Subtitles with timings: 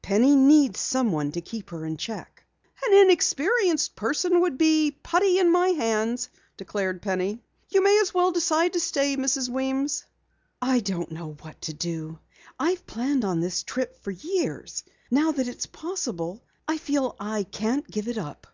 [0.00, 2.42] Penny needs someone to keep her in check."
[2.82, 7.42] "An inexperienced person would be putty in my hands," declared Penny.
[7.68, 9.50] "You may as well decide to stay, Mrs.
[9.50, 10.06] Weems."
[10.62, 12.18] "I don't know what to do.
[12.58, 14.82] I've planned on this trip for years.
[15.10, 18.46] Now that it is possible, I feel I can't give it up."